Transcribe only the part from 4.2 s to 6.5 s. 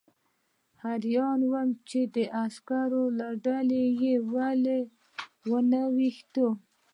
ولې ونه ویشته